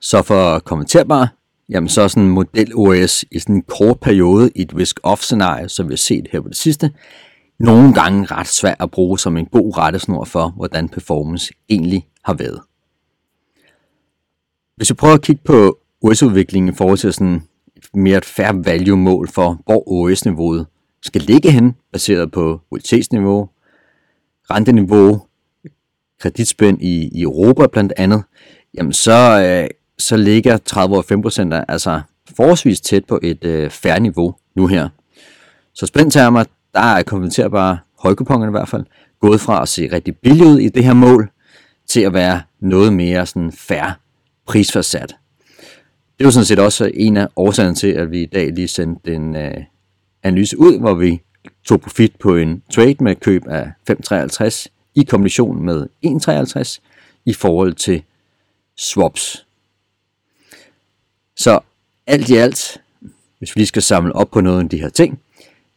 Så 0.00 0.22
for 0.22 0.58
kommenterbare, 0.58 1.28
jamen 1.68 1.88
så 1.88 2.02
er 2.02 2.08
sådan 2.08 2.22
en 2.22 2.30
model 2.30 2.72
OS 2.74 3.24
i 3.30 3.38
sådan 3.38 3.54
en 3.54 3.62
kort 3.62 4.00
periode 4.00 4.50
i 4.54 4.62
et 4.62 4.72
risk-off 4.74 5.22
scenarie, 5.22 5.68
som 5.68 5.88
vi 5.88 5.92
har 5.92 5.96
set 5.96 6.28
her 6.32 6.40
på 6.40 6.48
det 6.48 6.56
sidste, 6.56 6.92
nogle 7.58 7.94
gange 7.94 8.26
ret 8.26 8.48
svært 8.48 8.76
at 8.80 8.90
bruge 8.90 9.18
som 9.18 9.36
en 9.36 9.46
god 9.46 9.78
rettesnor 9.78 10.24
for, 10.24 10.48
hvordan 10.48 10.88
performance 10.88 11.52
egentlig 11.68 12.06
har 12.24 12.34
været. 12.34 12.60
Hvis 14.76 14.90
vi 14.90 14.94
prøver 14.94 15.14
at 15.14 15.22
kigge 15.22 15.42
på 15.44 15.78
OS-udviklingen 16.02 16.72
i 16.72 16.76
forhold 16.76 16.98
til 16.98 17.12
sådan 17.12 17.42
mere 17.94 18.18
et 18.18 18.24
fair 18.24 18.52
value 18.64 18.96
mål 18.96 19.28
for, 19.28 19.60
hvor 19.64 19.92
OS-niveauet 19.92 20.66
skal 21.02 21.22
ligge 21.22 21.50
hen, 21.50 21.76
baseret 21.92 22.32
på 22.32 22.60
volatilitetsniveau, 22.70 23.48
renteniveau, 24.50 25.22
kreditspænd 26.20 26.82
i, 26.82 27.08
i 27.12 27.22
Europa 27.22 27.66
blandt 27.66 27.92
andet, 27.96 28.22
jamen 28.74 28.92
så, 28.92 29.42
øh, 29.42 29.70
så 29.98 30.16
ligger 30.16 30.56
30 30.56 30.96
og 30.96 31.04
5% 31.60 31.64
altså 31.68 32.00
forholdsvis 32.36 32.80
tæt 32.80 33.04
på 33.04 33.18
et 33.22 33.44
øh, 33.44 33.70
færre 33.70 34.00
niveau 34.00 34.34
nu 34.56 34.66
her. 34.66 34.88
Så 35.74 35.86
spændtermer, 35.86 36.44
der 36.74 36.80
er 36.80 37.02
konverterbare 37.02 37.78
højkupongerne 37.98 38.50
i 38.50 38.56
hvert 38.58 38.68
fald, 38.68 38.84
gået 39.20 39.40
fra 39.40 39.62
at 39.62 39.68
se 39.68 39.92
rigtig 39.92 40.16
billigt 40.16 40.46
ud 40.46 40.58
i 40.58 40.68
det 40.68 40.84
her 40.84 40.94
mål, 40.94 41.30
til 41.88 42.00
at 42.00 42.12
være 42.12 42.42
noget 42.60 42.92
mere 42.92 43.26
sådan 43.26 43.52
færre 43.52 43.94
prisforsat. 44.46 45.16
Det 46.22 46.26
var 46.26 46.30
sådan 46.30 46.46
set 46.46 46.58
også 46.58 46.90
en 46.94 47.16
af 47.16 47.28
årsagerne 47.36 47.74
til, 47.74 47.86
at 47.86 48.10
vi 48.10 48.22
i 48.22 48.26
dag 48.26 48.52
lige 48.52 48.68
sendte 48.68 49.14
en 49.14 49.36
øh, 49.36 49.64
analyse 50.22 50.58
ud, 50.58 50.78
hvor 50.78 50.94
vi 50.94 51.20
tog 51.64 51.80
profit 51.80 52.16
på 52.16 52.36
en 52.36 52.62
trade 52.72 52.96
med 53.00 53.16
køb 53.16 53.42
af 53.48 53.72
5,53 53.90 54.66
i 54.94 55.02
kombination 55.02 55.62
med 55.62 55.86
1,53 56.06 56.78
i 57.24 57.32
forhold 57.32 57.74
til 57.74 58.02
swaps. 58.76 59.46
Så 61.36 61.60
alt 62.06 62.28
i 62.28 62.36
alt, 62.36 62.80
hvis 63.38 63.56
vi 63.56 63.60
lige 63.60 63.66
skal 63.66 63.82
samle 63.82 64.12
op 64.12 64.30
på 64.30 64.40
noget 64.40 64.62
af 64.62 64.68
de 64.68 64.80
her 64.80 64.88
ting, 64.88 65.20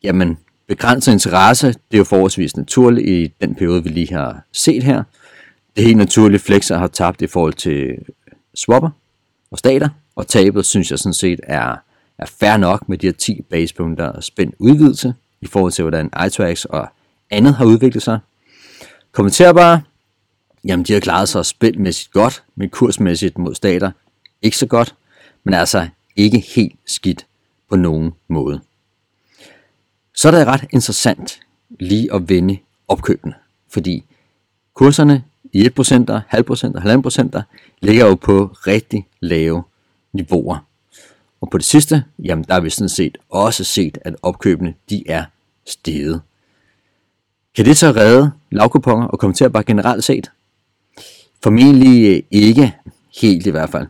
jamen 0.04 0.38
begrænset 0.68 1.14
interesse, 1.14 1.68
det 1.68 1.94
er 1.94 1.98
jo 1.98 2.04
forholdsvis 2.04 2.58
naturligt 2.58 3.10
i 3.10 3.34
den 3.42 3.56
periode, 3.56 3.84
vi 3.84 3.90
lige 3.90 4.14
har 4.14 4.44
set 4.52 4.84
her. 4.84 5.04
Det 5.76 5.82
er 5.82 5.86
helt 5.86 5.98
naturligt, 5.98 6.44
flexer 6.44 6.78
har 6.78 6.88
tabt 6.88 7.22
i 7.22 7.28
forhold 7.28 7.54
til 7.54 7.98
swapper 8.56 8.90
og 9.52 9.58
stater, 9.58 9.90
og 10.16 10.28
tabet 10.28 10.66
synes 10.66 10.92
jeg 10.92 11.00
sådan 11.00 11.14
set 11.14 11.40
er, 11.44 11.76
er 12.18 12.26
fair 12.26 12.58
nok 12.58 12.90
med 12.90 12.98
de 12.98 13.08
her 13.08 13.14
10 13.14 13.42
basepunkter 13.42 14.06
og 14.06 14.24
spændt 14.24 14.56
udvidelse 14.60 15.14
i 15.42 15.48
forhold 15.48 15.72
til, 15.72 15.84
hvordan 15.84 16.10
iTrax 16.26 16.66
og 16.66 16.88
andet 17.30 17.56
har 17.56 17.66
udviklet 17.66 18.04
sig. 18.04 18.20
Kommenterbare, 19.12 19.82
jamen 20.66 20.86
de 20.86 20.94
har 20.94 21.00
klaret 21.00 21.30
sig 21.30 21.46
spændmæssigt 21.46 22.12
godt, 22.12 22.44
men 22.56 22.70
kursmæssigt 22.70 23.38
mod 23.38 23.56
stater 23.56 23.92
ikke 24.42 24.58
så 24.58 24.66
godt, 24.66 24.96
men 25.44 25.54
altså 25.54 25.88
ikke 26.16 26.40
helt 26.40 26.76
skidt 26.86 27.26
på 27.70 27.76
nogen 27.76 28.12
måde. 28.28 28.62
Så 30.16 30.28
er 30.28 30.32
det 30.32 30.48
ret 30.48 30.66
interessant 30.72 31.40
lige 31.80 32.14
at 32.14 32.30
vende 32.30 32.58
opkøbene, 32.88 33.34
fordi 33.70 34.04
kurserne 34.74 35.24
i 35.54 35.70
1%, 35.80 36.20
halv 36.28 36.44
procent 36.44 36.76
og 36.76 36.82
1,5% 36.84 37.42
ligger 37.82 38.06
jo 38.06 38.16
på 38.16 38.46
rigtig 38.68 39.08
lave 39.20 39.64
niveauer. 40.16 40.58
Og 41.42 41.50
på 41.50 41.58
det 41.58 41.66
sidste, 41.66 42.04
jamen 42.20 42.46
der 42.48 42.54
har 42.54 42.62
vi 42.62 42.70
sådan 42.70 42.90
set 42.90 43.18
også 43.30 43.64
set, 43.64 43.98
at 44.02 44.16
opkøbene 44.22 44.74
de 44.90 45.04
er 45.10 45.24
steget. 45.66 46.22
Kan 47.56 47.66
det 47.66 47.78
så 47.78 47.92
redde 47.92 48.32
lavkuponger 48.52 49.08
og 49.08 49.20
kommentere 49.20 49.50
bare 49.50 49.64
generelt 49.64 50.04
set? 50.04 50.32
Formentlig 51.44 52.16
øh, 52.16 52.24
ikke 52.32 52.76
helt 53.22 53.48
i 53.48 53.50
hvert 53.50 53.70
fald. 53.70 53.88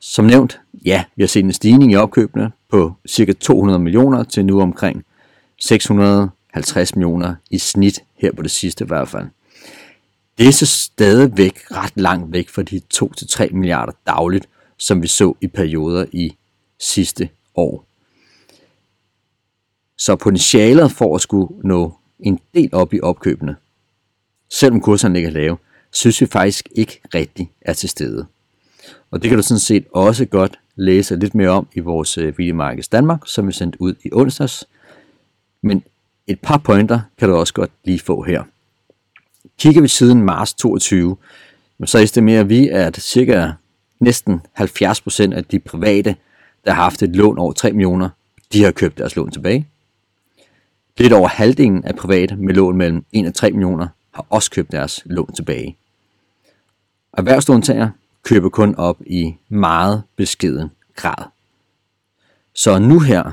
Som 0.00 0.24
nævnt, 0.24 0.60
ja, 0.84 1.04
vi 1.16 1.22
har 1.22 1.28
set 1.28 1.44
en 1.44 1.52
stigning 1.52 1.92
i 1.92 1.96
opkøbene 1.96 2.52
på 2.70 2.92
ca. 3.08 3.32
200 3.32 3.78
millioner 3.78 4.24
til 4.24 4.46
nu 4.46 4.60
omkring 4.60 5.04
650 5.60 6.96
millioner 6.96 7.34
i 7.50 7.58
snit 7.58 8.02
her 8.18 8.32
på 8.32 8.42
det 8.42 8.50
sidste 8.50 8.84
i 8.84 8.86
hvert 8.86 9.08
fald. 9.08 9.26
Det 10.38 10.48
er 10.48 10.52
så 10.52 10.66
stadigvæk 10.66 11.60
ret 11.70 11.92
langt 11.94 12.32
væk 12.32 12.48
fra 12.48 12.62
de 12.62 12.80
2-3 12.94 13.52
milliarder 13.52 13.92
dagligt, 14.06 14.48
som 14.76 15.02
vi 15.02 15.06
så 15.06 15.34
i 15.40 15.46
perioder 15.46 16.06
i 16.12 16.34
sidste 16.78 17.28
år. 17.54 17.84
Så 19.96 20.16
potentialet 20.16 20.92
for 20.92 21.14
at 21.14 21.20
skulle 21.20 21.54
nå 21.64 21.94
en 22.20 22.40
del 22.54 22.68
op 22.72 22.94
i 22.94 23.00
opkøbene, 23.00 23.56
selvom 24.50 24.80
kurserne 24.80 25.14
ligger 25.14 25.30
lave, 25.30 25.56
synes 25.90 26.20
vi 26.20 26.26
faktisk 26.26 26.68
ikke 26.72 27.00
rigtig 27.14 27.50
er 27.60 27.72
til 27.72 27.88
stede. 27.88 28.26
Og 29.10 29.22
det 29.22 29.28
kan 29.28 29.38
du 29.38 29.42
sådan 29.42 29.58
set 29.58 29.84
også 29.92 30.24
godt 30.24 30.58
læse 30.76 31.16
lidt 31.16 31.34
mere 31.34 31.48
om 31.48 31.68
i 31.74 31.80
vores 31.80 32.18
øh, 32.18 32.38
Video 32.38 32.54
Markets 32.54 32.88
Danmark, 32.88 33.20
som 33.26 33.46
vi 33.46 33.52
sendte 33.52 33.80
ud 33.80 33.94
i 34.04 34.08
onsdags. 34.12 34.64
Men 35.62 35.84
et 36.26 36.40
par 36.40 36.58
pointer 36.58 37.00
kan 37.18 37.28
du 37.28 37.34
også 37.34 37.54
godt 37.54 37.70
lige 37.84 37.98
få 37.98 38.22
her. 38.22 38.42
Kigger 39.58 39.82
vi 39.82 39.88
siden 39.88 40.22
marts 40.22 40.54
22, 40.54 41.16
så 41.84 41.98
estimerer 41.98 42.44
vi, 42.44 42.68
at 42.68 42.96
cirka 42.96 43.52
næsten 44.00 44.40
70% 44.60 45.34
af 45.34 45.44
de 45.44 45.58
private, 45.58 46.16
der 46.64 46.72
har 46.72 46.82
haft 46.82 47.02
et 47.02 47.16
lån 47.16 47.38
over 47.38 47.52
3 47.52 47.72
millioner, 47.72 48.08
de 48.52 48.64
har 48.64 48.70
købt 48.70 48.98
deres 48.98 49.16
lån 49.16 49.30
tilbage. 49.30 49.66
Lidt 50.98 51.12
over 51.12 51.28
halvdelen 51.28 51.84
af 51.84 51.96
private 51.96 52.36
med 52.36 52.54
lån 52.54 52.76
mellem 52.76 53.04
1 53.12 53.26
og 53.26 53.34
3 53.34 53.50
millioner 53.50 53.88
har 54.14 54.26
også 54.30 54.50
købt 54.50 54.72
deres 54.72 55.02
lån 55.04 55.32
tilbage. 55.32 55.76
Erhvervslåntager 57.12 57.90
køber 58.22 58.48
kun 58.48 58.74
op 58.74 58.96
i 59.06 59.34
meget 59.48 60.02
beskeden 60.16 60.70
grad. 60.96 61.24
Så 62.54 62.78
nu 62.78 63.00
her, 63.00 63.32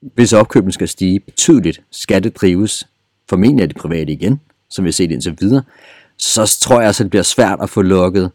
hvis 0.00 0.32
opkøben 0.32 0.72
skal 0.72 0.88
stige 0.88 1.20
betydeligt, 1.20 1.82
skal 1.90 2.22
det 2.22 2.36
drives 2.36 2.88
formentlig 3.28 3.62
af 3.62 3.68
de 3.68 3.74
private 3.74 4.12
igen, 4.12 4.40
som 4.68 4.84
vi 4.84 4.88
har 4.88 4.92
set 4.92 5.10
indtil 5.10 5.36
videre, 5.40 5.62
så 6.16 6.58
tror 6.60 6.78
jeg 6.78 6.86
altså, 6.86 7.02
det 7.02 7.10
bliver 7.10 7.22
svært 7.22 7.58
at 7.62 7.70
få 7.70 7.82
lukket 7.82 8.30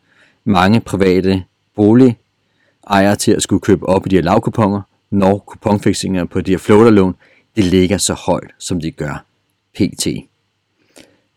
mange 0.49 0.79
private 0.79 1.43
boligejere 1.75 3.15
til 3.19 3.31
at 3.31 3.43
skulle 3.43 3.59
købe 3.59 3.89
op 3.89 4.05
i 4.05 4.09
de 4.09 4.15
her 4.15 4.23
lavkuponger, 4.23 4.81
når 5.11 5.37
kuponfixinger 5.37 6.25
på 6.25 6.41
de 6.41 6.51
her 6.51 6.57
floaterlån, 6.57 7.15
det 7.55 7.63
ligger 7.63 7.97
så 7.97 8.13
højt, 8.13 8.51
som 8.57 8.81
de 8.81 8.91
gør 8.91 9.25
pt. 9.73 10.07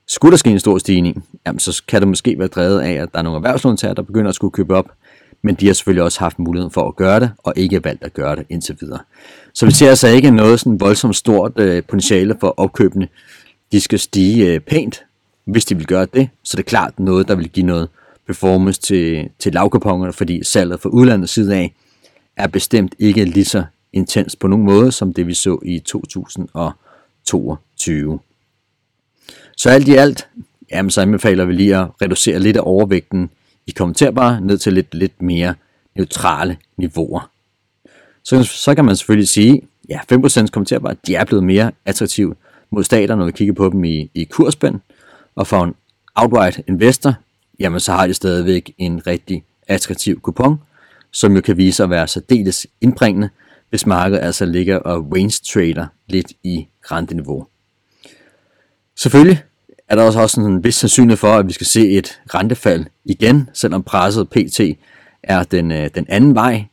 Skulle 0.07 0.31
der 0.31 0.37
ske 0.37 0.51
en 0.51 0.59
stor 0.59 0.79
stigning, 0.79 1.25
jamen, 1.47 1.59
så 1.59 1.83
kan 1.89 2.01
det 2.01 2.09
måske 2.09 2.39
være 2.39 2.49
drevet 2.49 2.81
af, 2.81 2.93
at 2.93 3.09
der 3.13 3.19
er 3.19 3.23
nogle 3.23 3.37
erhvervslåntager, 3.37 3.95
der 3.95 4.03
begynder 4.03 4.29
at 4.29 4.35
skulle 4.35 4.53
købe 4.53 4.77
op, 4.77 4.91
men 5.43 5.55
de 5.55 5.67
har 5.67 5.75
selvfølgelig 5.75 6.03
også 6.03 6.21
haft 6.21 6.39
muligheden 6.39 6.71
for 6.71 6.89
at 6.89 6.97
gøre 6.97 7.21
det, 7.21 7.31
og 7.39 7.53
ikke 7.57 7.85
valgt 7.85 8.05
at 8.05 8.15
gøre 8.15 8.37
det 8.37 8.47
indtil 8.49 8.77
videre. 8.81 9.01
Så 9.55 9.67
vi 9.67 9.73
ser 9.73 9.89
altså 9.89 10.09
ikke 10.09 10.31
noget 10.31 10.61
sådan 10.61 10.81
voldsomt 10.81 11.17
stort 11.17 11.53
øh, 11.57 11.83
potentiale 11.83 12.37
for 12.41 12.55
opkøbene. 12.57 13.09
De 13.73 13.81
skal 13.81 13.99
stige 13.99 14.47
øh, 14.47 14.61
pænt, 14.61 15.05
hvis 15.45 15.65
de 15.65 15.77
vil 15.77 15.87
gøre 15.87 16.07
det, 16.15 16.29
så 16.43 16.57
det 16.57 16.63
er 16.63 16.69
klart 16.69 16.99
noget, 16.99 17.29
der 17.29 17.35
vil 17.35 17.49
give 17.49 17.67
noget 17.67 17.89
performance 18.27 18.81
til, 18.81 19.29
til 19.39 19.53
lavkupongerne, 19.53 20.13
fordi 20.13 20.45
salget 20.45 20.81
fra 20.81 20.89
udlandets 20.89 21.33
side 21.33 21.55
af 21.55 21.75
er 22.37 22.47
bestemt 22.47 22.95
ikke 22.99 23.25
lige 23.25 23.45
så 23.45 23.65
intens 23.93 24.37
på 24.37 24.49
nogen 24.49 24.65
måde, 24.65 24.93
som 24.93 25.15
det 25.15 25.27
vi 25.27 25.35
så 25.35 25.59
i 25.63 25.79
2022. 25.79 28.19
Så 29.57 29.71
alt 29.71 29.89
i 29.89 29.95
alt, 29.95 30.29
jamen, 30.71 30.91
så 30.91 31.01
anbefaler 31.01 31.45
vi 31.45 31.53
lige 31.53 31.77
at 31.77 31.89
reducere 32.03 32.39
lidt 32.39 32.57
af 32.57 32.63
overvægten 32.65 33.31
i 33.67 33.71
kommenterbare 33.71 34.41
ned 34.41 34.59
til 34.59 34.73
lidt, 34.73 34.95
lidt 34.95 35.23
mere 35.23 35.55
neutrale 35.97 36.57
niveauer. 36.77 37.31
Så, 38.23 38.45
så 38.45 38.75
kan 38.75 38.85
man 38.85 38.97
selvfølgelig 38.97 39.29
sige, 39.29 39.63
ja, 39.89 40.01
5% 40.13 40.47
kommenterbare, 40.47 40.97
de 41.07 41.15
er 41.15 41.25
blevet 41.25 41.45
mere 41.45 41.73
attraktive 41.85 42.35
mod 42.71 42.85
stater, 42.85 43.17
når 43.17 43.25
vi 43.25 43.33
kigger 43.33 43.55
på 43.55 43.69
dem 43.69 43.85
i, 43.85 44.11
i 44.15 44.25
kursspænd. 44.25 44.81
Og 45.35 45.47
for 45.47 45.65
en 45.65 45.75
outright 46.15 46.61
investor, 46.69 47.15
jamen 47.63 47.81
så 47.81 47.93
har 47.93 48.07
de 48.07 48.15
stadigvæk 48.15 48.75
en 48.79 49.07
rigtig 49.07 49.45
attraktiv 49.69 50.21
kupon, 50.21 50.61
som 51.11 51.35
jo 51.35 51.41
kan 51.41 51.57
vise 51.57 51.77
sig 51.77 51.85
at 51.85 51.91
være 51.91 52.09
særdeles 52.09 52.67
indbringende, 52.81 53.29
hvis 53.71 53.87
markedet 53.87 54.23
altså 54.23 54.45
ligger 54.45 54.77
og 54.77 55.13
range 55.15 55.41
trader 55.53 55.87
lidt 56.09 56.33
i 56.43 56.69
renteniveau. 56.83 57.47
Selvfølgelig 58.97 59.43
er 59.89 59.95
der 59.95 60.05
også 60.05 60.41
en 60.41 60.65
vis 60.65 60.75
sandsynlighed 60.75 61.17
for, 61.17 61.35
at 61.35 61.49
vi 61.49 61.53
skal 61.53 61.67
se 61.67 61.91
et 61.91 62.21
rentefald 62.35 62.87
igen, 63.05 63.51
selvom 63.53 63.83
presset 63.83 64.29
PT 64.29 64.61
er 65.23 65.43
den, 65.43 65.73
øh, 65.73 65.91
den 65.95 66.07
anden 66.09 66.35
vej. 66.35 66.65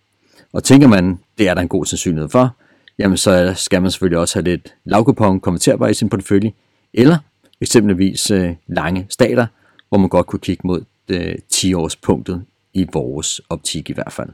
Og 0.54 0.64
tænker 0.64 0.88
man, 0.88 1.20
det 1.38 1.50
er 1.50 1.54
der 1.54 1.62
en 1.62 1.68
god 1.68 1.86
sandsynlighed 1.86 2.30
for, 2.30 2.56
jamen 3.00 3.18
så 3.18 3.54
skal 3.56 3.82
man 3.82 3.92
selvfølgelig 3.92 4.20
også 4.20 4.36
have 4.36 4.44
lidt 4.44 4.74
lavkupon 4.86 5.40
konverterbar 5.40 5.88
i 5.88 5.94
sin 5.94 6.10
portefølje, 6.10 6.52
eller 6.94 7.18
eksempelvis 7.62 8.32
øh, 8.32 8.56
lange 8.68 9.06
stater, 9.10 9.46
hvor 9.90 9.98
man 9.98 10.10
godt 10.10 10.28
kunne 10.28 10.40
kigge 10.40 10.68
mod 10.68 10.84
øh, 11.10 11.36
10-års 11.54 11.96
punktet 11.96 12.46
i 12.74 12.88
vores 12.94 13.42
optik 13.50 13.90
i 13.90 13.94
hvert 13.94 14.14
fald. 14.14 14.30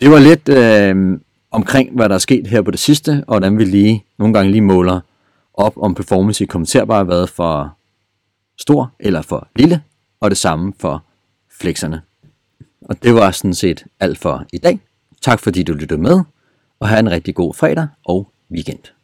Det 0.00 0.10
var 0.10 0.18
lidt 0.18 0.48
øh, 0.48 1.20
omkring, 1.50 1.94
hvad 1.94 2.08
der 2.08 2.14
er 2.14 2.18
sket 2.18 2.46
her 2.46 2.62
på 2.62 2.70
det 2.70 2.80
sidste, 2.80 3.10
og 3.26 3.38
hvordan 3.38 3.58
vi 3.58 3.64
lige 3.64 4.04
nogle 4.18 4.34
gange 4.34 4.50
lige 4.50 4.60
måler 4.60 5.00
op, 5.54 5.76
om 5.76 5.94
performance 5.94 6.44
i 6.44 6.46
kommenterbar 6.46 6.96
har 6.96 7.04
været 7.04 7.28
for 7.28 7.76
stor 8.58 8.92
eller 9.00 9.22
for 9.22 9.48
lille, 9.56 9.82
og 10.20 10.30
det 10.30 10.38
samme 10.38 10.72
for 10.78 11.04
flexerne. 11.60 12.02
Og 12.80 13.02
det 13.02 13.14
var 13.14 13.30
sådan 13.30 13.54
set 13.54 13.84
alt 14.00 14.18
for 14.18 14.44
i 14.52 14.58
dag. 14.58 14.80
Tak 15.22 15.40
fordi 15.40 15.62
du 15.62 15.72
lyttede 15.72 16.00
med, 16.00 16.20
og 16.80 16.88
have 16.88 17.00
en 17.00 17.10
rigtig 17.10 17.34
god 17.34 17.54
fredag 17.54 17.88
og 18.04 18.32
weekend. 18.50 18.95